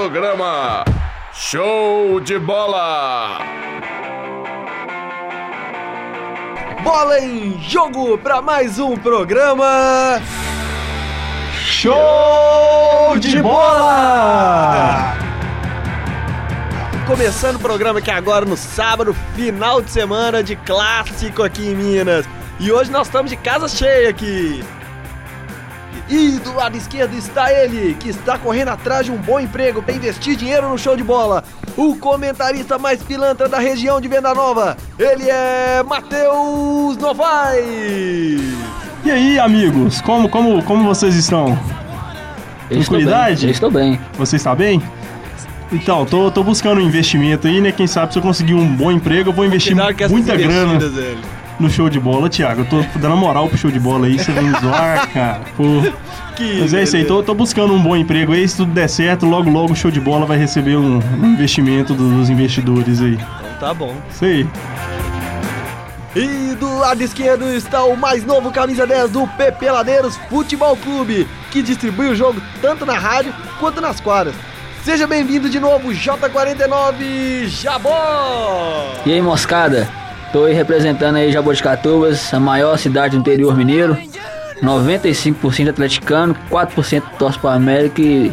[0.00, 0.82] programa
[1.34, 3.38] Show de Bola!
[6.82, 10.18] Bola em jogo para mais um programa
[11.52, 15.18] Show de Bola!
[17.06, 22.24] Começando o programa aqui agora no sábado, final de semana de clássico aqui em Minas.
[22.58, 24.64] E hoje nós estamos de casa cheia aqui.
[26.10, 29.94] E do lado esquerdo está ele, que está correndo atrás de um bom emprego para
[29.94, 31.44] investir dinheiro no show de bola.
[31.76, 34.76] O comentarista mais pilantra da região de Venda Nova.
[34.98, 38.42] Ele é Matheus Novaes.
[39.04, 41.56] E aí, amigos, como, como, como vocês estão?
[42.68, 43.40] Eu estou Tranquilidade?
[43.42, 44.00] bem, eu estou bem.
[44.18, 44.82] Você está bem?
[45.72, 47.70] Então, tô, tô buscando um investimento aí, né?
[47.70, 49.76] Quem sabe se eu conseguir um bom emprego, eu vou investir
[50.08, 51.39] muita grana velho.
[51.60, 52.62] No show de bola, Thiago.
[52.62, 55.40] Eu tô dando moral pro show de bola aí, você me zoar, cara.
[55.56, 55.64] Pô.
[56.36, 58.88] Que Mas é isso aí, tô, tô buscando um bom emprego aí, se tudo der
[58.88, 63.14] certo, logo logo o show de bola vai receber um, um investimento dos investidores aí.
[63.14, 63.94] Então tá bom.
[64.10, 64.46] Isso aí.
[66.16, 71.28] E do lado esquerdo está o mais novo camisa 10 do PP Ladeiros Futebol Clube,
[71.52, 74.34] que distribui o jogo tanto na rádio quanto nas quadras.
[74.82, 78.94] Seja bem-vindo de novo, J49 Jabó!
[79.04, 79.99] E aí, moscada?
[80.32, 83.98] Tô aí representando aí Jaboticatubas, a maior cidade do interior mineiro.
[84.62, 88.32] 95% atleticano, 4% torce para América e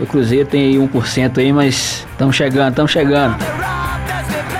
[0.00, 3.36] o Cruzeiro tem aí 1% aí, mas estamos chegando, estamos chegando.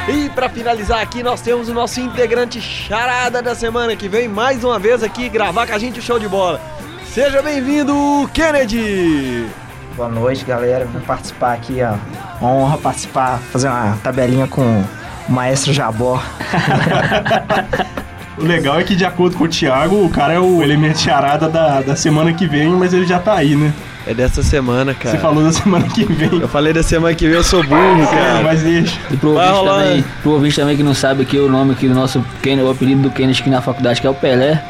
[0.08, 4.62] E para finalizar aqui, nós temos o nosso integrante charada da semana que vem mais
[4.62, 6.60] uma vez aqui gravar com a gente o show de bola.
[7.06, 9.46] Seja bem-vindo, Kennedy!
[9.96, 10.84] Boa noite, galera.
[10.84, 11.94] Vou participar aqui, ó.
[12.40, 14.84] Uma honra participar, fazer uma tabelinha com
[15.28, 16.20] Maestro Jabó.
[18.36, 21.48] O legal é que, de acordo com o Thiago, o cara é o elemento charada
[21.48, 23.72] da, da semana que vem, mas ele já tá aí, né?
[24.04, 25.14] É dessa semana, cara.
[25.14, 26.40] Você falou da semana que vem.
[26.40, 28.42] Eu falei da semana que vem, eu sou burro, É, cara.
[28.42, 28.98] mas deixa.
[29.08, 31.86] E pro ouvinte, rolar, também, pro ouvinte também que não sabe aqui o nome aqui
[31.86, 34.60] do nosso Kennedy, o apelido do Kennedy aqui na faculdade, que é o Pelé.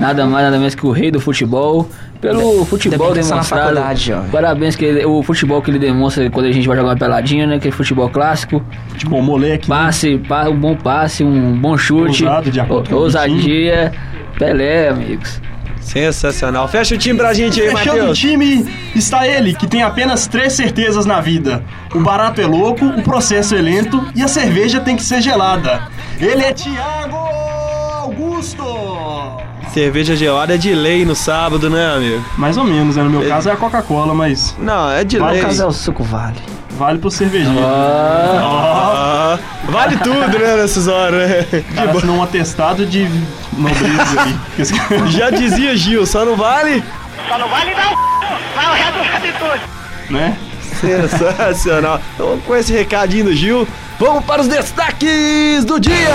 [0.00, 1.86] Nada mais, nada menos que o rei do futebol.
[2.22, 3.74] Pelo futebol demonstrado.
[4.30, 7.46] Parabéns que ele- o futebol que ele demonstra quando a gente vai jogar uma peladinha,
[7.46, 7.58] né?
[7.58, 8.64] Que é futebol clássico.
[8.96, 9.68] Tipo, o moleque.
[9.68, 9.76] né?
[9.76, 12.24] Passe, pa- um bom passe, um bom chute.
[12.24, 13.92] Ousado, de acordo ousadia.
[14.38, 15.40] Pelé, amigos.
[15.80, 16.68] Sensacional.
[16.68, 18.18] Fecha o time pra gente aí, Fechando o Matheus.
[18.18, 21.62] time está ele, que tem apenas três certezas na vida:
[21.92, 25.82] o barato é louco, o processo é lento e a cerveja tem que ser gelada.
[26.20, 27.16] Ele é Thiago
[28.00, 28.62] Augusto!
[29.72, 32.22] Cerveja gelada é de lei no sábado, né, amigo?
[32.36, 33.02] Mais ou menos, né?
[33.02, 35.40] No meu caso é a Coca-Cola, mas Não, é de Vai, lei.
[35.40, 36.36] No caso é o Suco Vale.
[36.72, 37.58] vale pro cervejinho.
[37.64, 41.46] Ah, vale tudo, né, nessas horas, né?
[41.70, 43.08] O cara assinou um atestado de
[43.56, 45.08] nobreza aí.
[45.10, 46.84] Já dizia Gil, só não vale?
[50.10, 50.36] né?
[50.80, 52.00] Sensacional.
[52.14, 53.66] Então, com esse recadinho do Gil,
[53.98, 56.10] vamos para os destaques do dia!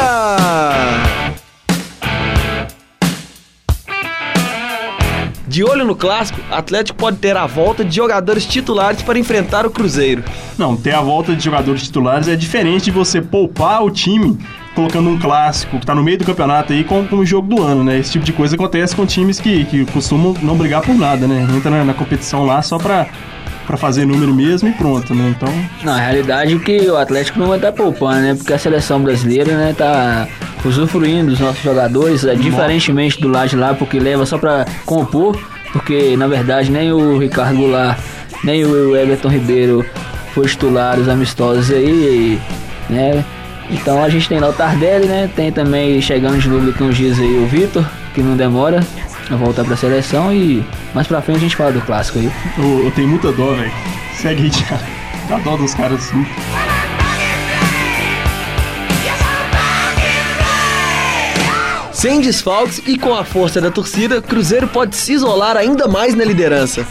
[5.57, 9.71] De olho no clássico, Atlético pode ter a volta de jogadores titulares para enfrentar o
[9.71, 10.23] Cruzeiro.
[10.55, 14.37] Não, ter a volta de jogadores titulares é diferente de você poupar o time
[14.75, 17.63] colocando um clássico que tá no meio do campeonato aí com, com o jogo do
[17.63, 17.97] ano, né?
[17.97, 21.47] Esse tipo de coisa acontece com times que, que costumam não brigar por nada, né?
[21.51, 23.07] Entra na, na competição lá só pra,
[23.65, 25.33] pra fazer número mesmo e pronto, né?
[25.35, 25.51] Então,
[25.83, 28.35] Na realidade, o que o Atlético não vai estar poupando, né?
[28.35, 30.27] Porque a seleção brasileira, né, tá
[30.67, 35.39] usufruindo dos nossos jogadores, é, diferentemente do lado de lá, porque leva só pra compor,
[35.71, 37.97] porque na verdade nem o Ricardo Goulart,
[38.43, 39.85] nem o Everton Ribeiro
[40.33, 42.39] foram titulares amistosos aí,
[42.89, 43.23] né?
[43.69, 45.29] Então a gente tem lá o Tardelli, né?
[45.35, 48.81] Tem também chegando de novo daqui uns dias aí o Vitor, que não demora
[49.29, 50.63] a voltar pra seleção e
[50.93, 52.31] mais pra frente a gente fala do clássico aí.
[52.57, 53.71] eu, eu tenho muita dó, velho.
[54.15, 54.83] Segue aí, Thiago.
[55.29, 56.25] Dá dó dos caras assim.
[61.97, 66.23] Sem desfalques e com a força da torcida, Cruzeiro pode se isolar ainda mais na
[66.23, 66.85] liderança.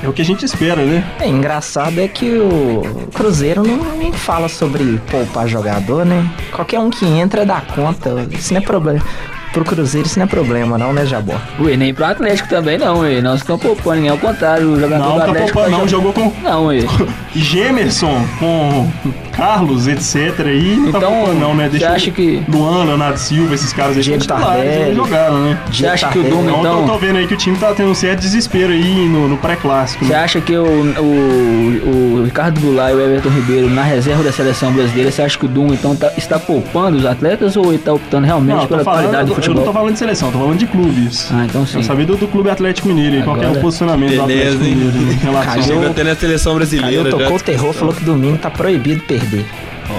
[0.00, 1.04] É o que a gente espera, né?
[1.18, 6.32] É engraçado é que o Cruzeiro não, não fala sobre poupar jogador, né?
[6.52, 8.28] Qualquer um que entra dá conta.
[8.30, 9.04] Isso não é problema.
[9.52, 11.34] Pro Cruzeiro isso não é problema, não, né, Jabó?
[11.60, 13.20] Ué, nem pro Atlético também não, ué.
[13.20, 15.88] Não estão poupando ninguém, ao contrário, o jogador Não, do tá Atlético poupando, vai não.
[15.88, 16.78] Jogou com Não, ué.
[17.34, 18.88] Gemerson, com
[19.32, 20.16] Carlos, etc.
[20.46, 20.76] aí.
[20.76, 21.68] Não tá Então, poupando, não, né?
[21.68, 24.82] Deixa acha que- Luan, Leonardo Silva, esses caras aí Diego titulares, Tardelli.
[24.82, 25.58] eles jogaram, né?
[25.70, 26.22] Você acha que o.
[26.22, 26.86] Dunga, Então, então...
[26.86, 29.36] tô, tô vendo aí que o time tá tendo um certo desespero aí no, no
[29.36, 30.04] pré-clássico.
[30.04, 30.18] Você Né?
[30.18, 34.72] acha que o, o, o Ricardo Goulart e o Everton Ribeiro na reserva da seleção
[34.72, 37.92] brasileira, você acha que o Dunga então tá- está poupando os atletas ou ele está
[37.92, 39.72] optando realmente Não, eu pela qualidade do eu tô não tô futebol.
[39.74, 41.28] falando de seleção, tô falando de clubes.
[41.32, 41.78] Ah, então sim.
[41.78, 44.56] Eu sabia do, do Clube Atlético Mineiro e qual é o Agora- posicionamento do Beleza,
[44.56, 44.74] Atlético hein?
[44.76, 45.62] Mineiro em relação Caiu.
[45.64, 47.02] Chegou até na seleção brasileira.
[47.02, 47.34] Caiu, tocou já.
[47.36, 49.44] o terror, falou que domingo tá proibido perder.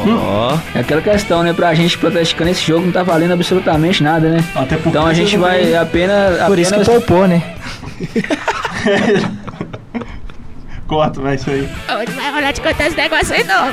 [0.07, 1.53] Ó, É aquela questão, né?
[1.53, 4.43] Pra gente protestar nesse jogo não tá valendo absolutamente nada, né?
[4.55, 6.41] Até porque Então a gente vai têm- apenas.
[6.47, 7.43] Por isso que apenas- poupou, né?
[10.87, 11.61] Corta, vai isso aí.
[11.61, 13.71] Hoje vai rolar de contar esse negócio aí não.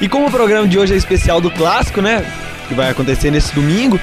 [0.00, 2.24] E como o programa de hoje é especial do clássico, né?
[2.68, 3.98] Que vai acontecer nesse domingo,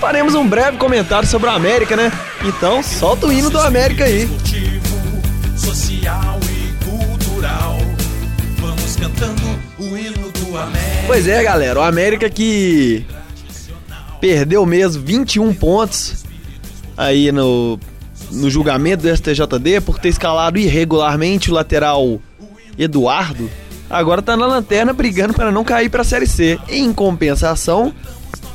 [0.00, 2.12] faremos um breve comentário sobre o América, né?
[2.44, 4.28] Então solta o hino do América aí.
[5.56, 7.78] social e cultural.
[8.58, 9.42] Vamos cantando
[9.78, 11.04] o hino do América.
[11.06, 13.04] Pois é, galera, o América que
[14.20, 16.24] perdeu mesmo 21 pontos
[16.96, 17.78] aí no,
[18.30, 22.20] no julgamento do STJD por ter escalado irregularmente o lateral
[22.78, 23.50] Eduardo.
[23.94, 26.58] Agora tá na lanterna brigando para não cair para a Série C.
[26.68, 27.94] Em compensação,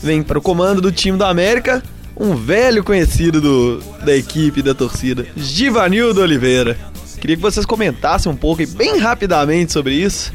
[0.01, 1.81] vem para o comando do time do América
[2.19, 6.77] um velho conhecido do, da equipe da torcida, Givanildo Oliveira.
[7.21, 10.33] Queria que vocês comentassem um pouco e bem rapidamente sobre isso.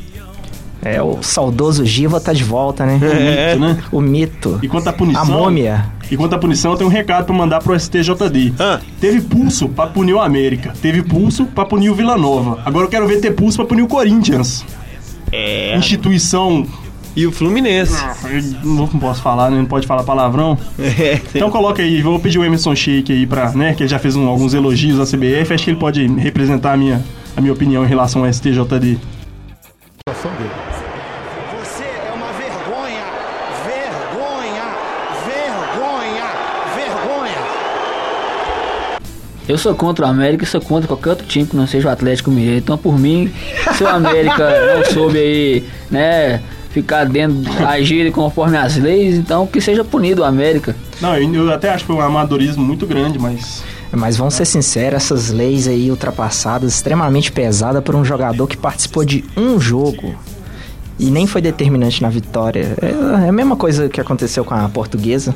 [0.82, 2.98] É, o saudoso Giva tá de volta, né?
[3.04, 3.56] É.
[3.56, 3.82] né?
[3.92, 4.58] O mito.
[4.62, 5.22] E quanto à punição.
[5.22, 5.86] A múmia.
[6.10, 8.54] E quanto à punição, eu tenho um recado pra mandar pro STJD.
[8.58, 8.80] Ah.
[9.00, 10.72] Teve pulso pra punir o América.
[10.80, 12.60] Teve pulso pra punir o Vila Nova.
[12.64, 14.64] Agora eu quero ver ter pulso pra punir o Corinthians.
[15.34, 15.76] É.
[15.76, 16.66] Instituição.
[17.16, 17.94] E o Fluminense.
[18.24, 19.56] Eu Não posso falar, né?
[19.58, 20.58] Não pode falar palavrão.
[20.78, 23.72] É, Então coloca aí, vou pedir o Emerson Sheik aí pra, né?
[23.74, 25.52] Que ele já fez um- alguns elogios à CBF.
[25.54, 27.00] Acho que ele pode representar a minha,
[27.36, 28.98] a minha opinião em relação ao STJD
[31.84, 33.04] é uma vergonha!
[33.64, 34.64] Vergonha!
[35.24, 36.26] Vergonha!
[36.74, 37.40] Vergonha!
[39.46, 41.90] Eu sou contra o América e sou contra qualquer outro time que não seja o
[41.90, 42.58] Atlético Mineiro.
[42.58, 43.30] Então, por mim,
[43.76, 49.60] se o América não soube aí, né, ficar dentro, agir conforme as leis, então que
[49.60, 50.74] seja punido o América.
[51.00, 53.62] Não, eu, eu até acho que foi um amadorismo muito grande, mas.
[53.92, 59.04] Mas vamos ser sinceros, essas leis aí ultrapassadas, extremamente pesadas por um jogador que participou
[59.04, 60.16] de um jogo
[60.98, 62.74] e nem foi determinante na vitória.
[62.82, 65.34] É é a mesma coisa que aconteceu com a portuguesa.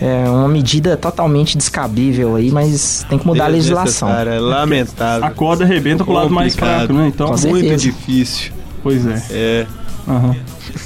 [0.00, 4.08] É uma medida totalmente descabível aí, mas tem que mudar a legislação.
[4.08, 5.24] Desnecessário, É lamentável.
[5.26, 7.06] A corda arrebenta pro lado mais fraco, né?
[7.08, 7.64] Então, Com certeza.
[7.66, 8.52] Muito difícil.
[8.82, 9.22] pois é.
[9.30, 9.66] É.
[10.08, 10.36] Aham.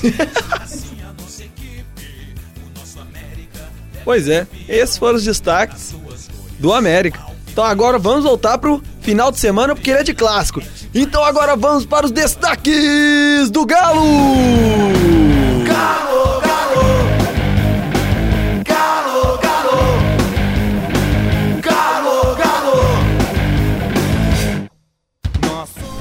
[4.05, 5.95] Pois é, esses foram os destaques
[6.59, 7.21] do América.
[7.53, 10.63] Então agora vamos voltar pro final de semana porque ele é de clássico.
[10.95, 14.01] Então agora vamos para os destaques do galo,
[15.67, 16.41] galo,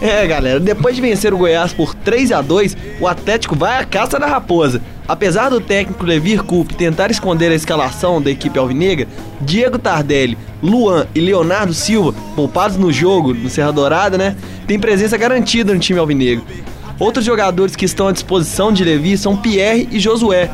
[0.01, 3.85] É, galera, depois de vencer o Goiás por 3 a 2 o Atlético vai à
[3.85, 4.81] caça da raposa.
[5.07, 9.07] Apesar do técnico Levir Coupe tentar esconder a escalação da equipe alvinegra,
[9.39, 14.35] Diego Tardelli, Luan e Leonardo Silva, poupados no jogo, no Serra Dourada, né,
[14.67, 16.43] tem presença garantida no time alvinegro.
[16.99, 20.49] Outros jogadores que estão à disposição de Levi são Pierre e Josué,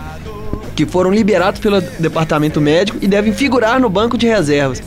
[0.75, 4.83] que foram liberados pelo departamento médico e devem figurar no banco de reservas.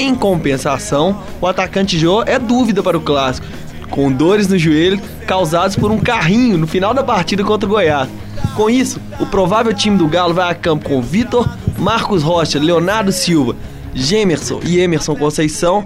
[0.00, 3.48] Em compensação, o atacante Jô é dúvida para o clássico,
[3.90, 8.08] com dores no joelho causados por um carrinho no final da partida contra o Goiás.
[8.54, 13.10] Com isso, o provável time do Galo vai a campo com Vitor, Marcos Rocha, Leonardo
[13.10, 13.56] Silva,
[13.92, 15.84] Gemerson e Emerson Conceição,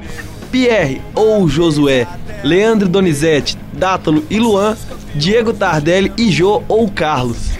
[0.51, 2.07] Pierre ou Josué,
[2.45, 4.77] Leandro Donizete, Dátalo e Luan,
[5.15, 7.53] Diego Tardelli e Jô ou Carlos.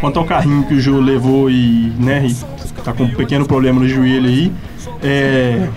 [0.00, 3.80] Quanto ao carrinho que o Jô levou e, né, e tá com um pequeno problema
[3.80, 4.52] no joelho aí,
[5.02, 5.68] é.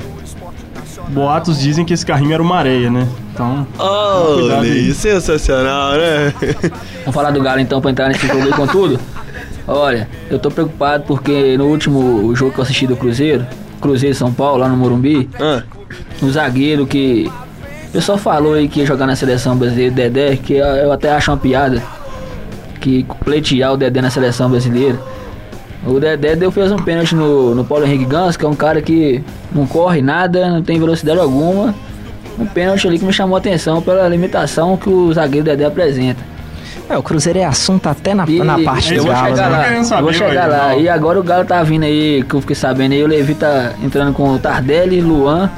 [1.12, 3.08] Boatos dizem que esse carrinho era uma areia, né?
[3.34, 3.68] Então.
[3.78, 4.60] Oh.
[4.62, 6.34] Lee, sensacional, né?
[7.04, 9.00] Vamos falar do Galo então pra entrar nesse jogo aí com tudo?
[9.68, 13.46] Olha, eu tô preocupado porque no último jogo que eu assisti do Cruzeiro,
[13.80, 15.64] Cruzeiro São Paulo, lá no Morumbi, Ah,
[16.22, 17.30] um zagueiro que.
[17.90, 21.12] O pessoal falou aí que ia jogar na seleção brasileira, Dedé, que eu- eu até
[21.12, 21.82] acho uma piada.
[22.80, 24.98] Que pleitear o Dedé na seleção brasileira.
[25.86, 28.82] O Dedé deu, fez um pênalti no, no Paulo Henrique Gans, que é um cara
[28.82, 31.74] que não corre nada, não tem velocidade alguma.
[32.38, 36.32] Um pênalti ali que me chamou a atenção pela limitação que o zagueiro Dedé apresenta.
[36.90, 39.50] É, o Cruzeiro é assunto até na, E na parte do eu vou Galo, chegar
[39.50, 39.58] né?
[39.58, 40.76] lá, eu vou chegar lá.
[40.76, 43.72] E agora o Galo tá vindo aí, que eu fiquei sabendo aí, o Levi tá
[43.82, 45.50] entrando com o Tardelli, Luan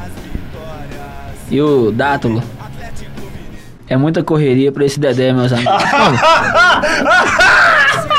[1.49, 2.41] e o Dátulo.
[3.87, 5.73] É muita correria pra esse Dedé, meus amigos.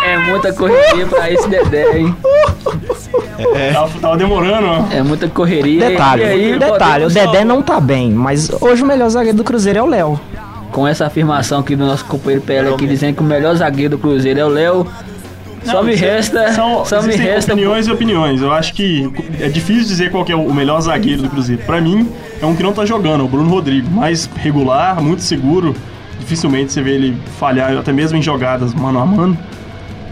[0.07, 2.17] é muita correria pra esse Dedé, hein?
[3.73, 4.85] Tava, tava demorando, ó.
[4.95, 5.89] É muita correria.
[5.89, 9.45] Detalhe, E aí, detalhe, o Dedé não tá bem, mas hoje o melhor zagueiro do
[9.45, 10.21] Cruzeiro é o Léo.
[10.73, 13.99] com essa afirmação aqui do nosso companheiro PL aqui, dizendo que o melhor zagueiro do
[13.99, 14.87] Cruzeiro é o Léo.
[15.65, 16.53] Só Não, me resta.
[16.53, 17.53] São, só me resta.
[17.55, 18.43] opiniões e opiniões.
[18.43, 21.63] Eu acho que é difícil dizer qual que é o melhor zagueiro do Cruzeiro.
[21.65, 22.07] Pra mim,
[22.43, 23.91] é um que não tá jogando, é o Bruno Rodrigo.
[23.91, 25.75] Mais regular, muito seguro.
[26.21, 29.39] Dificilmente você vê ele falhar, até mesmo em jogadas mano a mano.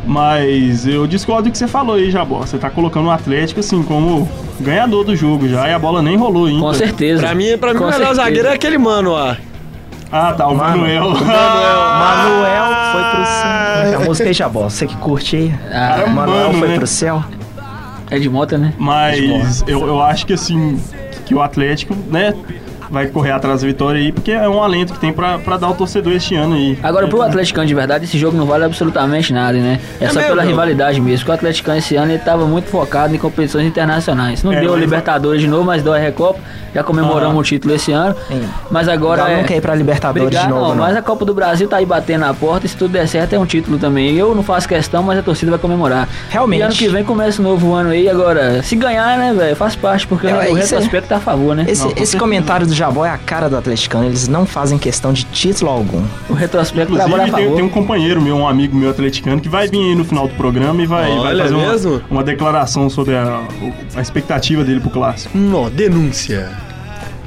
[0.04, 2.40] Mas eu discordo do que você falou aí, Jabó.
[2.40, 4.28] Você tá colocando o Atlético, assim, como
[4.60, 6.60] ganhador do jogo já, e a bola nem rolou ainda.
[6.60, 7.22] Com certeza.
[7.22, 8.14] Pra mim, pra mim o melhor certeza.
[8.14, 9.36] zagueiro é aquele mano lá.
[10.10, 11.10] Ah, tá, o Manuel.
[11.10, 14.00] Manuel foi pro céu.
[14.00, 15.54] A música aí, Jabó, você que curte aí.
[15.72, 16.76] Ah, Manuel mano, foi né?
[16.76, 17.24] pro céu.
[18.10, 18.74] é de moto, né?
[18.78, 20.78] Mas eu, eu acho que assim,
[21.24, 22.34] que o Atlético, né,
[22.92, 25.66] vai correr atrás da vitória aí, porque é um alento que tem pra, pra dar
[25.68, 26.78] ao torcedor este ano aí.
[26.82, 29.80] Agora, pro Atleticano de verdade, esse jogo não vale absolutamente nada, né?
[30.00, 30.28] É, É só mesmo?
[30.28, 31.20] pela rivalidade mesmo.
[31.20, 34.42] Porque o Atleticano esse ano ele tava muito focado em competições internacionais.
[34.42, 36.38] Não É, deu a Libertadores de novo, mas deu a Recopa.
[36.74, 37.38] Já comemoramos Aham.
[37.40, 38.14] o título esse ano.
[38.28, 38.42] Sim.
[38.70, 39.22] Mas agora.
[39.22, 39.40] Agora é...
[39.42, 40.84] não quer ir pra Libertadores Brigar, de novo, não, não.
[40.84, 43.34] mas a Copa do Brasil tá aí batendo na porta e se tudo der certo
[43.34, 44.16] é um título também.
[44.16, 46.08] Eu não faço questão, mas a torcida vai comemorar.
[46.30, 46.60] Realmente.
[46.60, 48.08] E ano que vem começa o novo ano aí.
[48.08, 51.54] Agora, se ganhar, né, velho, faz parte, porque É, o é- retrospecto tá a favor,
[51.54, 51.66] né?
[51.68, 54.04] Esse, Não, esse comentário do Jabó é a cara do atleticano.
[54.06, 56.02] Eles não fazem questão de título algum.
[56.28, 57.54] O retrospecto Inclusive, tem, favor.
[57.56, 60.34] tem um companheiro meu, um amigo meu atleticano, que vai vir aí no final do
[60.34, 62.02] programa e vai, vai fazer uma, mesmo?
[62.10, 63.40] uma declaração sobre a,
[63.94, 65.38] a expectativa dele pro clássico.
[65.38, 66.50] Nó, denúncia.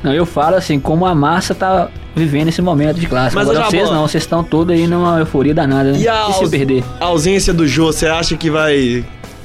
[0.03, 3.35] Não, eu falo assim, como a massa tá vivendo esse momento de clássico.
[3.39, 6.00] Mas, Agora vocês não, vocês estão todos aí numa euforia danada, né?
[6.00, 6.83] E a, E se aus- perder?
[7.00, 9.03] a ausência do Jô, você acha que vai.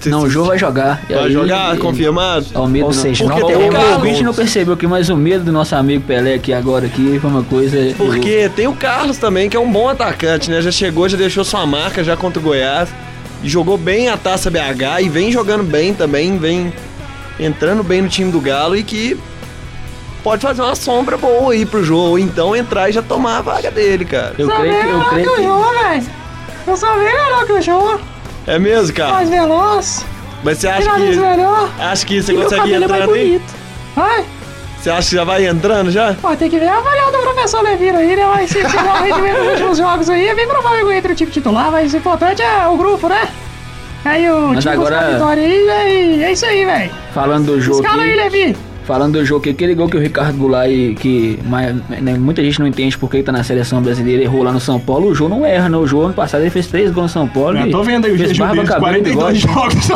[0.09, 1.02] Não, o Jô vai jogar.
[1.09, 2.47] E Vai aí, jogar, e- confirmado?
[2.54, 2.99] Ao medo Ou não.
[3.02, 3.92] seja, não tem o, Carlos.
[3.95, 7.28] ouvinte não percebeu aqui, mas o medo do nosso amigo Pelé aqui agora aqui foi
[7.30, 7.76] uma coisa.
[7.97, 10.62] Porque tem o Carlos também, que é um bom atacante, né?
[10.62, 12.88] Já chegou, já deixou sua marca já contra o Goiás.
[13.42, 16.73] E jogou bem a taça BH e vem jogando bem também, vem
[17.38, 19.16] entrando bem no time do Galo e que
[20.23, 22.09] pode fazer uma sombra boa aí pro jogo.
[22.11, 24.35] Ou então entrar e já tomar a vaga dele, cara.
[24.38, 24.88] Eu creio que.
[24.88, 26.07] Eu creio que velho.
[26.66, 27.99] Eu só vi melhor que o Jô,
[28.52, 29.12] É mesmo, cara?
[29.12, 30.04] mais veloz,
[30.42, 31.16] Mas você acha que.
[31.16, 31.71] melhor.
[31.78, 33.25] Acha que você E meu consegue é mais entrando aí?
[33.28, 33.54] bonito.
[33.95, 34.25] Vai,
[34.80, 36.14] Você acha que já vai entrando já?
[36.14, 38.25] pô, tem que ver a avaliação do professor Leviro aí, né?
[38.26, 41.14] Mas se tiver o rendimento nos últimos jogos aí, é bem provável que entre o
[41.16, 43.28] time titular, mas o importante é o grupo, né?
[44.04, 46.90] Aí o Mas time agora- buscar a vitória aí, e é isso aí, velho.
[47.12, 47.83] falando do jogo.
[47.83, 48.57] Escala aí, Levi.
[48.85, 50.69] Falando do jogo, que aquele gol que o Ricardo Goulart,
[50.99, 54.53] que mas, né, muita gente não entende porque ele tá na seleção brasileira, errou lá
[54.53, 55.77] no São Paulo, o Jô não erra, né?
[55.77, 57.57] O Jô ano passado ele fez três gols no São Paulo.
[57.59, 59.39] Eu e tô vendo aí o cabelo, 42 bigode.
[59.41, 59.89] jogos.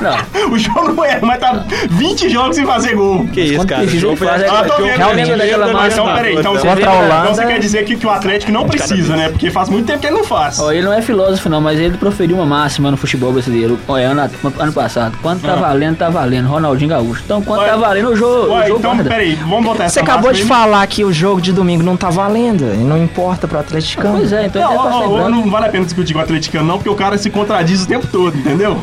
[0.00, 3.26] Não, o jogo não é, mas tá 20 jogos sem fazer gol.
[3.32, 3.82] Que isso, cara?
[3.84, 5.86] O jogo faz, a- é, Ah, tô vendo, realmente daquela massa.
[6.00, 6.94] então, peraí, então, Você você, vê, Contra a?
[6.94, 7.20] Holanda.
[7.22, 9.28] então você quer dizer que, que o Atlético não precisa, né?
[9.28, 10.58] Porque faz muito tempo que ele não faz.
[10.58, 13.78] Ó, ele não é filósofo não, mas ele proferiu uma máxima no futebol brasileiro.
[13.88, 15.56] Olha, ano, ano passado, quando tá Ah.
[15.56, 16.46] valendo, tá valendo.
[16.48, 17.22] Ronaldinho Gaúcho.
[17.24, 19.10] Então, quando tá valendo, o jogo, Ué, o jogo então, guarda.
[19.10, 20.46] peraí, vamos botar essa Você acabou de aí.
[20.48, 22.64] falar que o jogo de domingo não tá valendo.
[22.74, 24.18] E não importa pro atleticano.
[24.18, 26.76] Pois é, então Não, ó, ó, não vale a pena discutir com o atleticano, não,
[26.78, 28.78] porque o cara se contradiz o tempo todo, entendeu?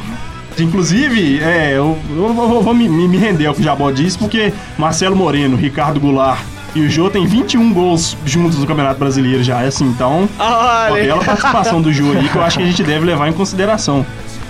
[0.60, 4.18] Inclusive, é, eu, eu vou, vou- vou me, me- render ao que o Jabó disse,
[4.18, 6.40] porque Marcelo Moreno, Ricardo Goulart
[6.76, 9.62] e o Jô tem 21 gols juntos no Campeonato Brasileiro já.
[9.64, 12.68] É assim, então, uma Olha, bela participação do Jô aí que eu acho que a
[12.68, 14.06] gente deve levar em consideração.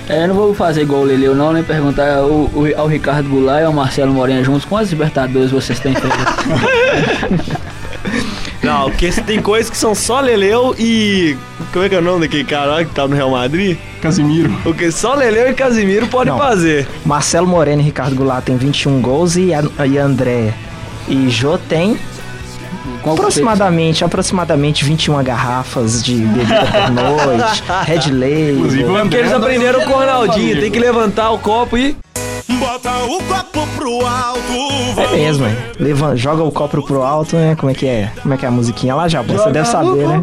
[0.10, 2.50] É, eu não vou fazer igual o Leleu não, nem perguntar ao, ao-
[2.82, 4.66] ao Ricardo Goulart e ao Marcelo Moreno juntos.
[4.66, 7.62] Quantos Libertadores vocês têm feito?
[8.64, 11.36] Não, porque tem coisas que são só Leleu e.
[11.74, 13.76] Como é que é o nome daquele cara lá que tá no Real Madrid?
[14.02, 14.56] Casimiro.
[14.66, 16.88] O que só Leleu e Casimiro podem fazer.
[17.04, 20.54] Marcelo Moreno e Ricardo Goulart tem 21 gols e, a- e André
[21.08, 21.98] e Jô tem
[23.02, 28.12] Qual aproximadamente, aproximadamente 21 garrafas de bebida por noite, Red
[28.56, 29.02] Inclusive, o Label.
[29.02, 31.96] Porque eles aprenderam com o Ronaldinho, tem que levantar o copo e.
[32.60, 34.42] Bota o copo pro alto,
[34.98, 35.56] É mesmo, hein?
[35.80, 37.56] Leva- joga o copo pro alto, né?
[37.56, 38.12] Como é que é?
[38.22, 39.34] Como é que é a musiquinha lá, Jabó?
[39.34, 40.22] Você deve saber, né?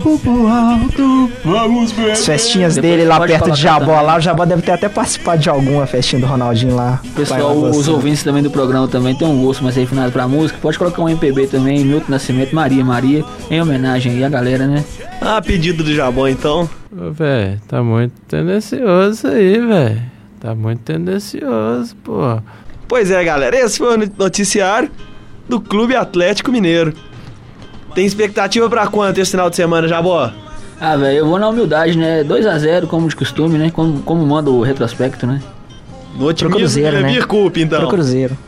[1.44, 2.12] Vamos ver.
[2.12, 4.06] As festinhas Depois dele lá perto de Jabó também.
[4.06, 7.00] lá, o Jabó deve ter até participado de alguma festinha do Ronaldinho lá.
[7.14, 7.90] Pessoal, os você.
[7.90, 10.58] ouvintes também do programa também tem um gosto mais refinado pra música.
[10.60, 14.84] Pode colocar um MPB também, Milton Nascimento, Maria Maria, em homenagem aí à galera, né?
[15.20, 16.68] Ah, pedido do Jabão então.
[16.92, 20.02] Ô, velho, tá muito tendencioso aí, velho.
[20.40, 22.40] Tá muito tendencioso, pô.
[22.86, 24.90] Pois é, galera, esse foi o noticiário
[25.48, 26.94] do Clube Atlético Mineiro.
[27.94, 30.30] Tem expectativa pra quanto esse final de semana, Jabó?
[30.80, 32.22] Ah, velho, eu vou na humildade, né?
[32.22, 33.70] 2x0, como de costume, né?
[33.70, 35.42] Como, como manda o retrospecto, né?
[36.16, 37.08] No otimismo Cruzeiro, do né?
[37.08, 37.80] Levir Coupe, então.
[37.80, 38.38] Pro Cruzeiro.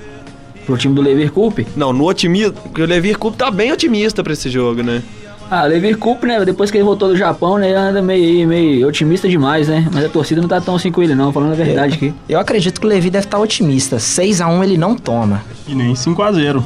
[0.64, 1.66] Pro time do Levir Coupe.
[1.76, 5.02] Não, no otimismo, porque o Levir Coupe tá bem otimista pra esse jogo, né?
[5.50, 6.44] Ah, Levir Coupe, né?
[6.44, 7.68] Depois que ele voltou do Japão, né?
[7.68, 9.88] Ele anda meio, meio otimista demais, né?
[9.92, 12.14] Mas a torcida não tá tão assim com ele, não, falando a verdade aqui.
[12.28, 13.96] Eu acredito que o Levi deve estar otimista.
[13.96, 15.42] 6x1 ele não toma.
[15.66, 16.62] E nem 5x0.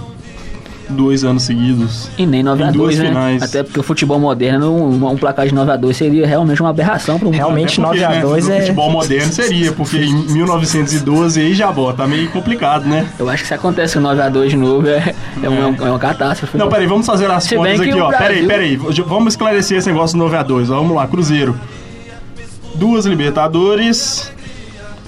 [0.88, 2.08] Dois anos seguidos.
[2.18, 3.08] E nem 9 Em a 2 duas né?
[3.08, 3.42] finais.
[3.42, 6.70] Até porque o futebol moderno, um, um placar de 9 a 2 seria realmente uma
[6.70, 8.60] aberração para um Realmente porque, 9 a né, 2 no é.
[8.60, 13.06] futebol moderno seria, porque em 1912 aí já bota, tá meio complicado, né?
[13.18, 15.90] Eu acho que se acontece o 9 a 2 de novo é, é, uma, é
[15.90, 16.56] uma catástrofe.
[16.58, 18.10] Não, peraí, vamos fazer as Se contas aqui, ó.
[18.10, 19.04] Peraí, Brasil- peraí.
[19.06, 20.76] Vamos esclarecer esse negócio do 9 a 2 ó.
[20.76, 21.58] Vamos lá, Cruzeiro.
[22.74, 24.32] Duas Libertadores,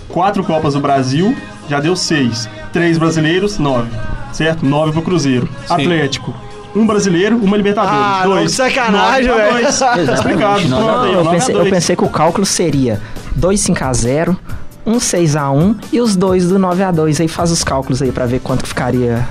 [0.08, 1.36] quatro Copas do Brasil,
[1.68, 2.48] já deu seis.
[2.72, 3.88] Três brasileiros, nove.
[4.36, 4.66] Certo?
[4.66, 5.48] Nove pro Cruzeiro.
[5.68, 6.34] Atlético.
[6.74, 7.98] Um brasileiro, uma Libertadores.
[7.98, 8.50] Ah, não, dois.
[8.50, 10.06] de sacanagem, Nove pra velho.
[10.06, 10.68] Tá explicado.
[10.68, 13.00] Não, aí, Eu pensei, eu pensei que o cálculo seria
[13.34, 14.38] 2 5 a 0
[14.84, 18.02] um 6 a 1 e os dois do 9 a 2 Aí faz os cálculos
[18.02, 19.26] aí pra ver quanto que ficaria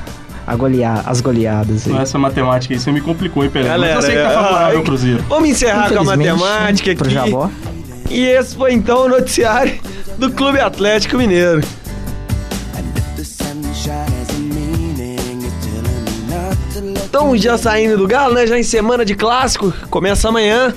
[0.48, 1.96] a golear, as goleadas aí.
[1.98, 3.68] Essa matemática aí, você me complicou, hein, Pelé?
[3.68, 5.24] Galera, Mas eu sei que tá é, favorável ao Cruzeiro.
[5.30, 7.14] Vamos encerrar com a Infelizmente, matemática pro aqui.
[7.14, 7.50] Jabó.
[8.10, 9.74] E esse foi então o noticiário
[10.18, 11.62] do Clube Atlético Mineiro.
[17.16, 18.46] Então, já saindo do Galo, né?
[18.46, 20.74] Já em semana de clássico, começa amanhã.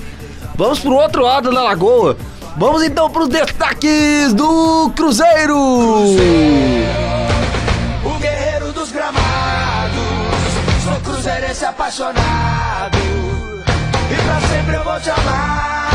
[0.55, 2.15] Vamos pro outro lado da lagoa.
[2.55, 5.57] Vamos então pros destaques do Cruzeiro.
[5.57, 6.15] O
[8.21, 9.99] guerreiro dos gramados,
[10.81, 12.97] sou cruzeirense apaixonado.
[14.09, 15.89] E pra sempre eu vou te amar.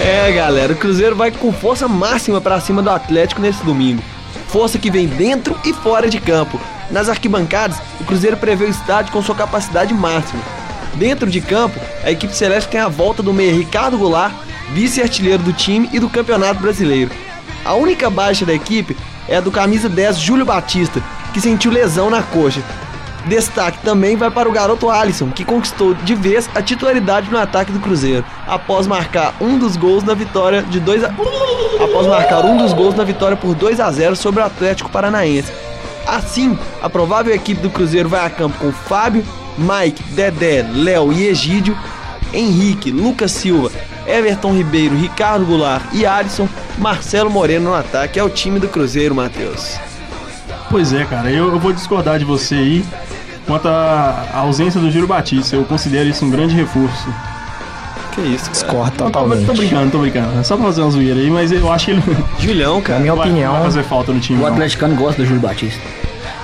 [0.00, 4.02] É, galera, o Cruzeiro vai com força máxima pra cima do Atlético nesse domingo.
[4.48, 6.60] Força que vem dentro e fora de campo.
[6.90, 10.42] Nas arquibancadas, o Cruzeiro prevê o estádio com sua capacidade máxima.
[10.94, 14.34] Dentro de campo, a equipe celeste tem a volta do meia Ricardo Goulart,
[14.72, 17.10] vice-artilheiro do time e do Campeonato Brasileiro.
[17.64, 18.96] A única baixa da equipe
[19.28, 22.62] é a do camisa 10 Júlio Batista, que sentiu lesão na coxa.
[23.26, 27.70] Destaque também vai para o garoto Alisson, que conquistou de vez a titularidade no ataque
[27.70, 31.08] do Cruzeiro, após marcar um dos gols na vitória de 2 a...
[31.08, 35.69] após marcar um dos gols na vitória por 2 a 0 sobre o Atlético Paranaense.
[36.06, 39.24] Assim, a provável equipe do Cruzeiro vai a campo com Fábio,
[39.56, 41.76] Mike, Dedé, Léo e Egídio,
[42.32, 43.70] Henrique, Lucas Silva,
[44.06, 48.18] Everton Ribeiro, Ricardo Goulart e Alisson, Marcelo Moreno no ataque.
[48.18, 49.78] É o time do Cruzeiro, Matheus.
[50.70, 52.84] Pois é, cara, eu, eu vou discordar de você aí
[53.46, 55.56] quanto à ausência do Giro Batista.
[55.56, 57.08] Eu considero isso um grande reforço.
[58.22, 58.52] Que isso, cara.
[58.52, 59.56] Discordo Tô, tô totalmente.
[59.56, 60.38] brincando, tô brincando.
[60.38, 62.02] É só pra fazer uma zoeira aí, mas eu acho que ele
[62.38, 63.00] Julião, Na cara.
[63.00, 64.38] minha vai, opinião, vai fazer falta no time.
[64.38, 64.48] O não.
[64.52, 65.80] atleticano gosta do Júlio Batista.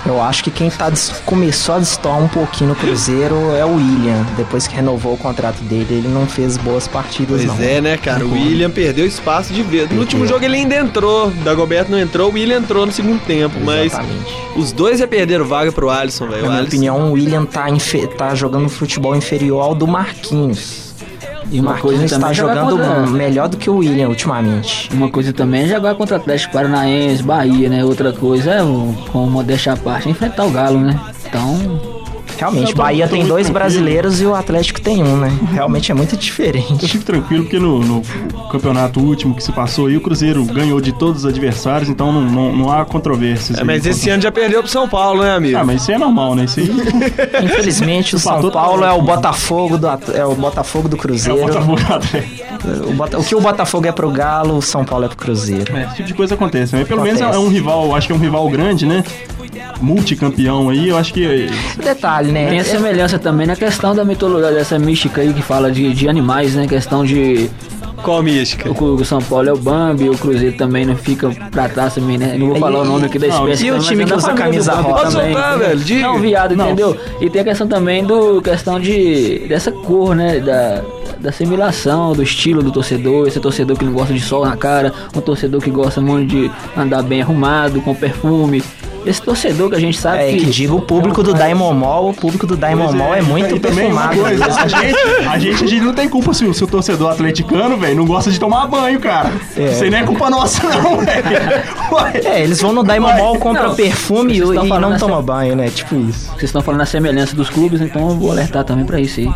[0.06, 3.74] eu acho que quem tá des- começou a destoar um pouquinho no Cruzeiro é o
[3.74, 4.24] William.
[4.36, 7.64] Depois que renovou o contrato dele, ele não fez boas partidas, Pois não.
[7.66, 8.24] é, né, cara?
[8.24, 9.90] O William perdeu espaço de vez.
[9.90, 11.30] No último jogo ele ainda entrou.
[11.44, 13.56] Dagoberto não entrou, o William entrou no segundo tempo.
[13.64, 14.32] Mas Exatamente.
[14.56, 16.42] os dois já perderam vaga pro Alisson, velho.
[16.42, 20.85] Na minha Alisson- opinião, o William tá, infe- tá jogando futebol inferior ao do Marquinhos.
[21.50, 24.90] E uma coisa Marquinhos também tá é jogando contra- melhor do que o William ultimamente.
[24.92, 27.84] Uma coisa também é jogar contra Atlético Paranaense, Bahia, né?
[27.84, 28.58] Outra coisa é,
[29.12, 30.98] com modéstia à parte, é enfrentar o Galo, né?
[31.28, 31.95] Então,
[32.38, 33.54] Realmente, tô- Bahia tô tem dois tranquilo.
[33.54, 35.32] brasileiros e o Atlético tem um, né?
[35.52, 36.88] Realmente é muito Eu diferente.
[36.88, 38.02] fico tranquilo porque no, no
[38.50, 42.22] campeonato último que se passou aí, o Cruzeiro ganhou de todos os adversários, então não,
[42.22, 43.58] não, não há controvérsias.
[43.58, 43.66] É, aí.
[43.66, 45.56] mas esse ano já perdeu pro São Paulo, né, amigo?
[45.58, 46.44] Ah, mas isso aí é normal, né?
[46.44, 46.70] Isso aí
[47.44, 49.02] Infelizmente, o São Paulo é o.
[49.02, 51.40] Botafogo do, é o Botafogo do é o Cruzeiro.
[51.40, 52.46] Botafogo Atlético.
[52.88, 55.76] O, Bota- o que o Botafogo é pro Galo, o São Paulo é pro Cruzeiro.
[55.76, 56.74] É, esse tipo de coisa acontece.
[56.74, 57.44] Mas pelo menos é Acontece.
[57.44, 59.04] um rival, acho que é um rival grande, né?
[59.80, 61.48] Multicampeão aí, eu acho que.
[61.82, 62.48] Detalhe, né?
[62.48, 66.08] tem a semelhança também na questão da mitologia dessa mística aí que fala de, de
[66.08, 66.66] animais, né?
[66.66, 67.50] Questão de.
[68.02, 68.70] Qual mística?
[68.70, 72.18] O, o São Paulo é o Bambi, o Cruzeiro também não fica pra trás também,
[72.18, 72.36] né?
[72.38, 73.66] Não vou falar o nome aqui da Não, espécie.
[73.66, 74.88] e o time é que da usa camisa rosa?
[74.88, 75.68] Pode também, soltar, entendeu?
[75.68, 76.02] velho, diga.
[76.02, 76.66] Não, viado, Não.
[76.66, 76.96] entendeu?
[77.20, 80.40] E tem a questão também do questão de dessa cor, né?
[80.40, 80.82] Da,
[81.18, 84.92] da assimilação, do estilo do torcedor, esse torcedor que não gosta de sol na cara,
[85.16, 88.62] um torcedor que gosta muito de andar bem arrumado, com perfume.
[89.06, 92.14] Esse torcedor que a gente sabe É, que diga o público do Diamond Mall, o
[92.14, 94.36] público do Diamond Mall é, muito e também uma perfumado.
[94.38, 94.74] coisa, a, gente,
[95.28, 98.06] a, gente, a gente não tem culpa se o, se o torcedor atleticano, velho, não
[98.06, 99.30] gosta de tomar banho, cara.
[99.56, 99.72] É.
[99.72, 101.26] Isso aí não é culpa nossa, não, velho.
[102.24, 105.68] É, eles vão no Diamond Mall, compram Não, perfume e, e não tomam banho, né?
[105.70, 106.26] Tipo isso.
[106.30, 109.30] Vocês estão falando a semelhança dos clubes, então eu vou alertar também pra isso aí.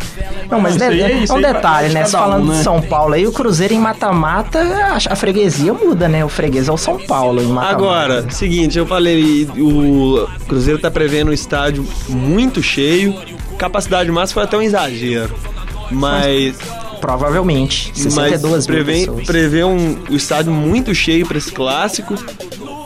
[0.51, 2.05] Não, mas Isso é, aí- é isso um detalhe, né?
[2.05, 2.59] Se um, falando né?
[2.59, 4.61] de São Paulo aí, o Cruzeiro em mata-mata,
[5.09, 6.25] a freguesia muda, né?
[6.25, 7.71] O freguês é o São Paulo em mata-mata.
[7.77, 13.15] Agora, seguinte, eu falei, o Cruzeiro tá prevendo um estádio muito cheio.
[13.59, 15.35] Capacidade máxima foi até um exagero.
[15.91, 16.57] Mas,
[17.01, 17.91] Provavelmente.
[17.95, 19.27] 62 mas mil prevê, pessoas.
[19.27, 22.15] prevê um, um estádio muito cheio pra esse clássico.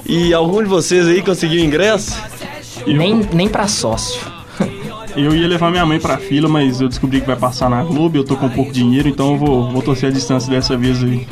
[0.06, 2.16] E algum de vocês aí conseguiu ingresso?
[2.86, 4.20] Nem, nem pra sócio.
[5.16, 8.16] Eu ia levar minha mãe pra fila, mas eu descobri que vai passar na Globo,
[8.16, 11.24] eu tô com pouco dinheiro, então eu vou, vou torcer a distância dessa vez aí.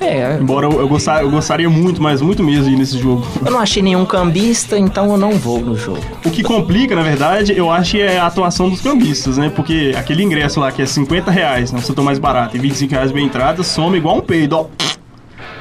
[0.00, 3.26] É, Embora eu, eu, gostar- eu gostaria muito, mas muito mesmo de ir nesse jogo.
[3.44, 6.00] eu não achei nenhum cambista, então eu não vou no jogo.
[6.24, 9.50] O que complica, na verdade, eu acho que é a atuação dos cambistas, né?
[9.54, 11.78] Porque aquele ingresso lá que é 50 reais, né?
[11.78, 14.66] O setor mais barato, e 25 reais bem entrada, soma igual um peido, ó.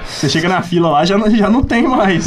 [0.08, 2.26] Você chega na fila lá, já não, já não tem mais.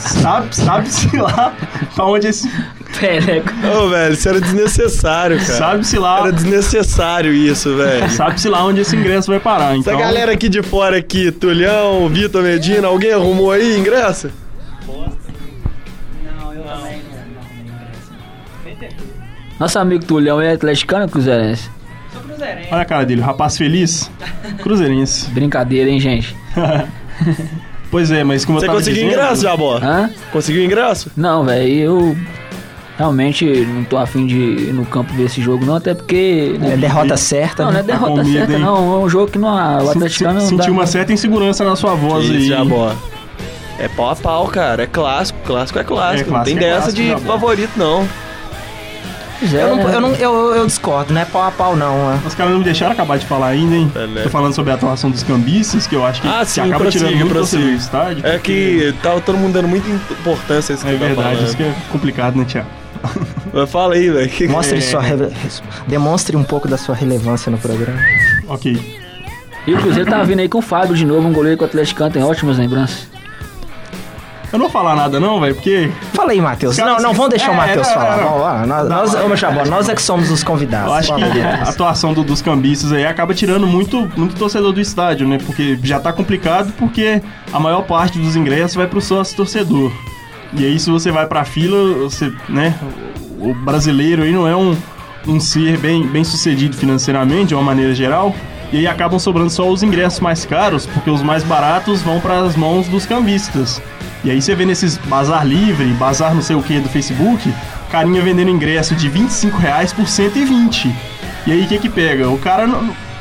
[0.00, 1.54] sabe, sabe-se lá
[1.94, 2.50] pra onde esse.
[2.98, 3.52] Peleco.
[3.78, 5.52] Ô, velho, isso era desnecessário, cara.
[5.52, 6.20] Sabe-se lá.
[6.20, 8.10] Era desnecessário isso, velho.
[8.10, 9.70] Sabe-se lá onde esse ingresso vai parar.
[9.70, 14.30] Essa Então, galera aqui de fora aqui, Tulhão, Vitor Medina, alguém arrumou aí ingresso?
[19.58, 21.70] Nosso amigo Tulhão é atleticano ou cruzeirense?
[22.70, 24.10] Olha a cara dele, rapaz feliz,
[24.62, 25.28] cruzeirense.
[25.32, 26.34] Brincadeira, hein, gente?
[27.90, 29.78] Pois é, mas como Você eu tava conseguiu dizendo, ingresso, Jabó?
[29.82, 30.10] Hã?
[30.32, 31.10] Conseguiu ingresso?
[31.16, 32.16] Não, velho, eu
[32.96, 36.56] realmente não tô afim de ir no campo ver esse jogo, não, até porque.
[36.60, 37.86] né, É derrota certa, Não, não é né?
[37.92, 38.58] Derrota medo, certa, hein?
[38.60, 38.94] não.
[38.94, 39.48] É um jogo que não,
[39.84, 40.62] o atleticano se- não dá.
[40.64, 42.46] sentiu uma certa insegurança na sua voz Isso, aí.
[42.48, 42.94] Jabó.
[43.78, 44.82] É pau a pau, cara.
[44.84, 45.38] É clássico.
[45.44, 46.30] Clássico é clássico.
[46.30, 47.32] É, não tem clássico é dessa clássico, de Jabó.
[47.32, 48.06] favorito, não.
[49.42, 49.94] É, Eu, não, né?
[49.94, 52.12] eu, não- eu, eu discordo, não é pau a pau não.
[52.12, 52.18] é.
[52.26, 53.90] Os caras não me deixaram acabar de falar ainda, hein?
[53.94, 54.22] É, né?
[54.22, 56.78] Tô falando sobre a atuação dos cambistas, que eu acho que, Ah, que sim, acaba
[56.80, 57.62] prossiga, tirando muito prossiga.
[57.64, 58.26] do estádio.
[58.26, 61.28] É porque- que tava todo mundo dando muita importância a isso que É tá verdade,
[61.36, 61.46] falando.
[61.46, 62.68] isso que é complicado, né, Thiago?
[63.52, 64.50] Mas fala aí, velho.
[64.50, 64.80] Mostre É.
[64.82, 65.32] sua rele-
[65.88, 67.98] demonstre um pouco da sua relevância no programa.
[68.46, 69.00] Ok.
[69.66, 71.66] E o Cruzeiro tá vindo aí com o Fábio de novo, um goleiro que o
[71.66, 73.08] atleticano tem ótimas lembranças.
[74.52, 76.76] Eu não vou falar nada não, velho, porque Fala aí, Matheus.
[76.76, 78.16] Cara, Não, não, vamos deixar o é, Matheus não, falar.
[78.16, 78.28] não, não.
[78.30, 78.66] Vamos lá.
[78.66, 80.88] Nós, nós, ô, meu Jabó, nós é que somos os convidados.
[80.88, 84.80] eu acho que a atuação do- dos cambistas aí acaba tirando muito, muito torcedor do
[84.80, 85.38] estádio, né?
[85.46, 89.92] Porque já tá complicado porque a maior parte dos ingressos vai pro sócio torcedor.
[90.52, 92.74] E aí se você vai pra fila, você, né,
[93.38, 94.76] o o brasileiro aí não é um,
[95.26, 98.34] um ser bem, bem sucedido financeiramente, de uma maneira geral.
[98.72, 102.38] E aí acabam sobrando só os ingressos mais caros, porque os mais baratos vão para
[102.40, 103.80] as mãos dos cambistas.
[104.22, 107.52] E aí você vê nesses bazar livre, bazar não sei o que do Facebook,
[107.90, 110.94] carinha vendendo ingresso de 25 reais por 120.
[111.46, 112.28] E aí o que que pega?
[112.28, 112.66] O cara,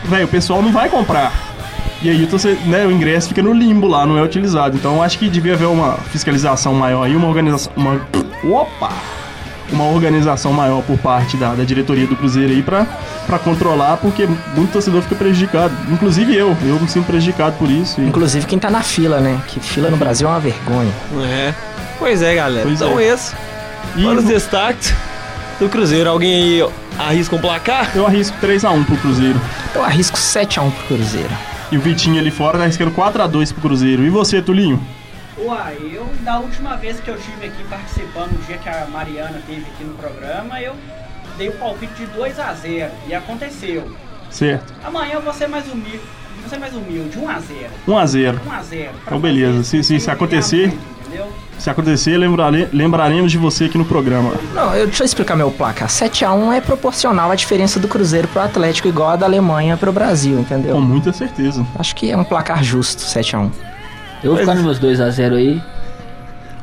[0.03, 1.31] velho, o pessoal não vai comprar.
[2.01, 4.75] E aí você, né, o ingresso fica no limbo lá, não é utilizado.
[4.77, 7.71] Então acho que devia haver uma fiscalização maior aí, uma organização.
[7.75, 8.01] Uma,
[8.43, 9.18] opa!
[9.71, 12.85] Uma organização maior por parte da, da diretoria do Cruzeiro aí pra,
[13.27, 15.73] pra controlar, porque muito torcedor fica prejudicado.
[15.91, 18.01] Inclusive eu, eu me sinto prejudicado por isso.
[18.01, 19.39] e- Inclusive quem tá na fila, né?
[19.47, 20.91] Que fila no Brasil é uma vergonha.
[21.23, 21.53] É.
[21.99, 22.65] Pois é, galera.
[22.65, 23.07] Pois então é.
[23.09, 23.33] esse.
[23.95, 24.93] E Olha os destaques
[25.59, 26.09] do Cruzeiro.
[26.09, 27.91] Alguém aí arrisca um placar?
[27.95, 29.39] eu arrisco 3x1 pro Cruzeiro.
[29.75, 31.29] Eu arrisco 7x1 pro Cruzeiro.
[31.71, 34.03] E o Vitinho ali fora tá arriscando 4x2 pro Cruzeiro.
[34.03, 34.81] E você, Tulinho?
[35.41, 39.41] Uai, eu, da última vez que eu tive aqui participando, no dia que a Mariana
[39.47, 40.73] teve aqui no programa, eu
[41.37, 43.89] dei o palpite de 2 a 0 e aconteceu.
[44.29, 44.73] Certo.
[44.83, 46.01] Amanhã eu vou ser mais humilde,
[46.41, 48.39] vou ser mais humilde, 1 a 0 1x0.
[48.45, 49.63] 1 a 0 Então, beleza.
[49.63, 50.77] Se- se isso acontecer-?
[51.57, 54.31] Se acontecer, lembrare- lembraremos de você aqui no programa.
[54.53, 55.89] Não, eu, deixa eu explicar meu placar.
[55.89, 60.35] 7x1 é proporcional à diferença do Cruzeiro pro Atlético, igual a da Alemanha pro Brasil,
[60.35, 60.79] Com entendeu?
[60.79, 61.65] muita certeza.
[61.77, 63.49] Acho que é um placar justo, 7x1.
[64.23, 65.61] Eu vou ficar nos meus 2x0 aí.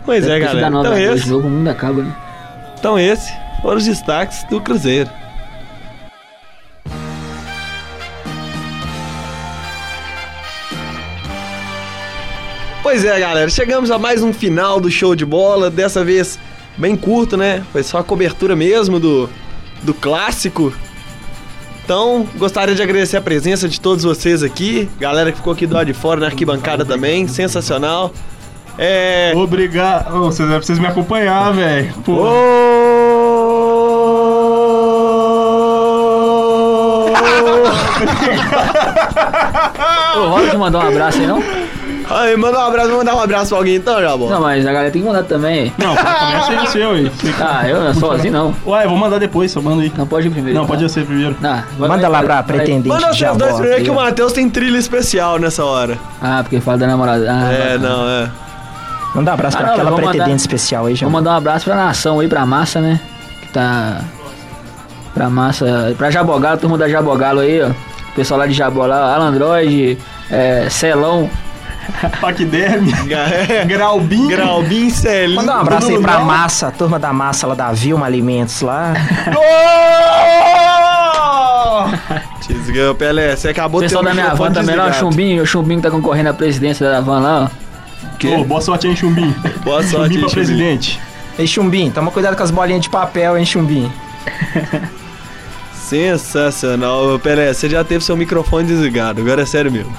[0.05, 0.71] Pois é, Deve galera.
[0.71, 2.15] 9 Então a 2 esse, de novo, o mundo acaba, né?
[2.79, 5.11] então esse foram os destaques do Cruzeiro.
[12.83, 16.39] Pois é, galera, chegamos a mais um final do show de bola, dessa vez
[16.77, 17.65] bem curto, né?
[17.73, 19.29] Foi só a cobertura mesmo do,
[19.83, 20.73] do clássico.
[21.87, 25.75] Então, gostaria de agradecer a presença de todos vocês aqui, galera que ficou aqui do
[25.77, 28.13] lado de fora na arquibancada também, sensacional.
[28.77, 29.33] É.
[29.37, 30.13] Obrigado.
[30.17, 31.95] Ô, vocês, vocês me acompanhar, velho.
[32.05, 32.13] Pô.
[40.17, 41.41] Ô, rola de mandar um abraço aí, não?
[42.09, 44.31] Aí, manda um abraço, vamos mandar um abraço pra alguém então, Jabó?
[44.31, 45.73] Não, mas a galera tem que mandar também.
[45.77, 47.09] Não, começa o seu aí.
[47.11, 48.55] Você- Ah, eu não sozinho não.
[48.65, 49.93] Ué, eu vou mandar depois, só manda aí.
[49.97, 50.57] Não pode ir primeiro.
[50.59, 50.75] Não, tá?
[50.75, 51.37] pode ser primeiro.
[51.41, 53.59] Não, vai- Manda lá pra vai- pretendente Manda vocês dois Jabó.
[53.59, 55.99] primeiro que o Matheus tem trilha especial nessa hora.
[56.23, 57.27] Ah, porque fala da namorada.
[57.29, 58.29] Ah, é, não, é.
[59.15, 61.13] Manda um abraço Ah, pra não, aquela vou pretendente mandar- especial aí, Vou Jabó.
[61.13, 63.01] mandar um abraço pra nação aí, pra massa, né?
[63.43, 64.01] Que tá.
[65.13, 65.95] Pra massa.
[65.99, 67.71] Pra Jabogalo, turma da Jabogalo aí, ó.
[68.15, 69.99] Pessoal lá de Jabolá, Alandroid,
[70.31, 71.29] é, Celão.
[72.21, 72.93] Paquiderme,
[73.67, 74.29] Graubim.
[74.29, 75.37] Graubim, Celinho.
[75.37, 78.95] Manda um abraço aí pra massa, a turma da massa lá da Vilma Alimentos lá.
[82.41, 84.93] Tisga, Pelé, você acabou de ter Pessoal o da minha van também lá, o.
[84.93, 88.45] Chumbinho, o Chumbinho que tá concorrendo à presidência da van lá, ó.
[88.45, 89.35] Boa sorte aí, Chumbim.
[89.63, 91.01] Boa sorte, Chumbim pra presidente.
[91.39, 93.91] Ei, Chumbim, toma cuidado com as bolinhas de papel, hein, Chumbim.
[95.75, 97.19] Sensacional.
[97.19, 99.95] Pelé, você já teve seu microfone desligado, agora é sério mesmo.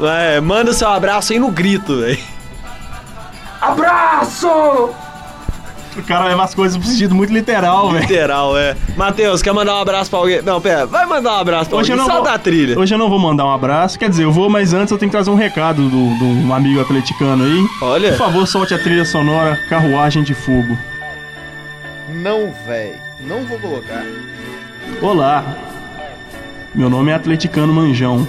[0.00, 2.18] É, manda seu abraço aí no grito, velho.
[3.60, 4.48] Abraço!
[5.96, 8.02] O cara leva as coisas pro sentido muito literal, velho.
[8.02, 8.76] Literal, é.
[8.98, 10.42] Matheus, quer mandar um abraço pra alguém?
[10.42, 12.06] Não, pera, vai mandar um abraço pra Hoje eu, alguém.
[12.06, 12.78] não Solta vou, a trilha.
[12.78, 15.08] hoje eu não vou mandar um abraço, quer dizer, eu vou, mas antes eu tenho
[15.10, 17.66] que trazer um recado do, do um amigo atleticano aí.
[17.80, 18.10] Olha.
[18.10, 20.76] Por favor, solte a trilha sonora Carruagem de Fogo.
[22.10, 22.96] Não, velho.
[23.20, 24.04] Não vou colocar.
[25.00, 25.42] Olá,
[26.74, 28.28] meu nome é Atleticano Manjão.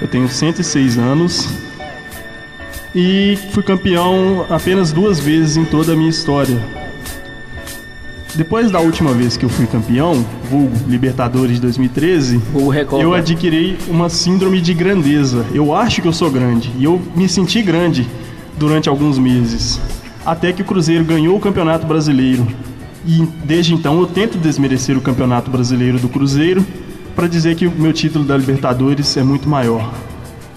[0.00, 1.48] Eu tenho 106 anos
[2.94, 6.58] e fui campeão apenas duas vezes em toda a minha história.
[8.34, 12.40] Depois da última vez que eu fui campeão, vulgo Libertadores de 2013,
[12.98, 15.44] eu adquiri uma síndrome de grandeza.
[15.52, 18.08] Eu acho que eu sou grande e eu me senti grande
[18.56, 19.80] durante alguns meses.
[20.24, 22.46] Até que o Cruzeiro ganhou o Campeonato Brasileiro.
[23.06, 26.64] E desde então eu tento desmerecer o Campeonato Brasileiro do Cruzeiro
[27.20, 29.92] para dizer que o meu título da Libertadores é muito maior.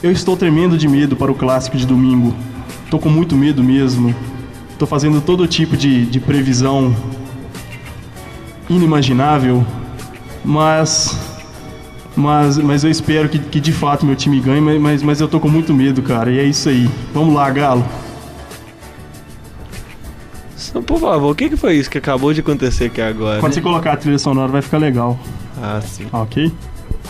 [0.02, 2.34] Eu estou tremendo de medo para o clássico de domingo.
[2.90, 4.16] Tô com muito medo mesmo.
[4.80, 6.96] Tô fazendo todo tipo de, de previsão
[8.70, 9.66] inimaginável,
[10.42, 11.20] mas
[12.16, 15.42] mas, mas eu espero que, que de fato meu time ganhe, mas, mas, eu tô
[15.42, 16.32] com muito medo, cara.
[16.32, 16.90] E é isso aí.
[17.14, 17.86] Vamos lá, Galo.
[20.88, 23.42] Por favor, o que, que foi isso que acabou de acontecer aqui agora?
[23.42, 25.20] Quando você colocar a trilha sonora vai ficar legal.
[25.62, 26.08] Ah, sim.
[26.12, 26.52] Ok?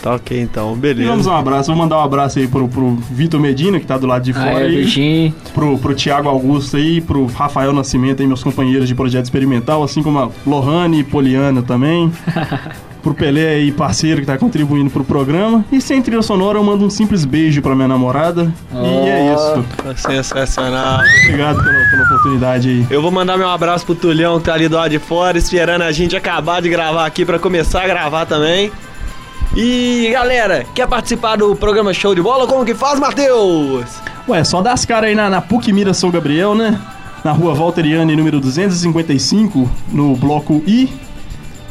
[0.02, 1.08] Tá ok então, E beleza.
[1.10, 1.68] vamos dar um abraço.
[1.68, 4.58] Vou mandar um abraço aí pro, pro Vitor Medina, que tá do lado de fora
[4.58, 4.84] Aí, aí.
[4.84, 5.34] Vitinho.
[5.54, 10.02] Pro, pro Thiago Augusto aí, pro Rafael Nascimento aí, meus companheiros de projeto experimental, assim
[10.02, 12.12] como a Lohane e Poliana também.
[13.02, 15.62] pro Pelé aí, parceiro que tá contribuindo pro programa.
[15.70, 18.50] E sem trilha sonora, eu mando um simples beijo pra minha namorada.
[18.72, 19.64] E é isso.
[19.96, 21.00] Sensacional.
[21.24, 22.86] Obrigado pela, pela oportunidade aí.
[22.90, 25.82] Eu vou mandar meu abraço pro Tulhão que tá ali do lado de fora, esperando
[25.82, 28.72] a gente acabar de gravar aqui pra começar a gravar também.
[29.56, 32.46] E galera, quer participar do programa Show de Bola?
[32.46, 33.84] Como que faz, Matheus?
[34.28, 36.80] Ué, só dá as caras aí na, na PUC Mira São Gabriel, né?
[37.22, 40.92] Na rua Valteriane, número 255, no bloco I,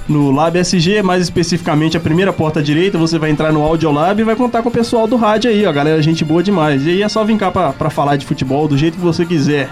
[0.07, 4.19] no Lab SG, mais especificamente a primeira porta à direita, você vai entrar no Audiolab
[4.19, 6.85] e vai contar com o pessoal do rádio aí, ó, galera, gente boa demais.
[6.85, 9.25] E aí é só vir cá pra, pra falar de futebol do jeito que você
[9.25, 9.69] quiser.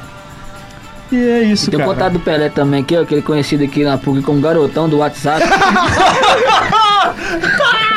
[1.12, 1.94] E é isso, Tem o cara.
[1.94, 5.44] contato do Pelé também aqui, ó, aquele conhecido aqui na PUC como garotão do WhatsApp.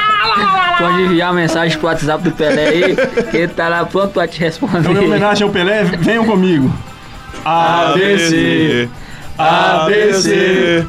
[0.78, 2.96] Pode enviar mensagem pro WhatsApp do Pelé aí,
[3.30, 4.90] que ele tá lá pronto pra te responder.
[4.90, 6.72] Então, em homenagem ao Pelé, venham comigo.
[7.44, 8.88] ABC,
[9.36, 10.86] ABC,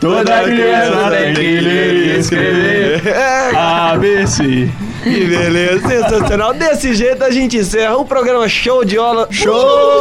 [0.00, 3.02] toda criança tem que ler e escrever.
[3.56, 4.70] ABC.
[5.02, 6.54] Que beleza, sensacional.
[6.54, 9.28] Desse jeito a gente encerra o programa Show de Bola.
[9.30, 10.00] Show,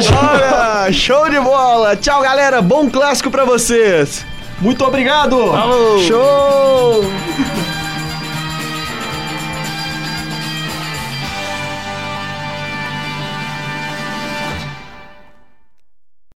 [0.00, 0.92] de bola!
[0.92, 1.96] Show de bola!
[1.96, 2.62] Tchau, galera.
[2.62, 4.24] Bom clássico pra vocês.
[4.60, 5.36] Muito obrigado.
[5.50, 5.98] Falou.
[6.04, 7.04] Show!